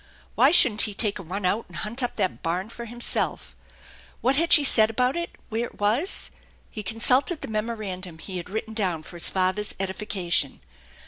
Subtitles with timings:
[0.33, 3.55] Why shouldn't he take a run out and hunt up that barn for himself?
[4.21, 6.31] What had she said about it, where it was?
[6.71, 10.61] He consulted the memorandum he had written down for his father's edification.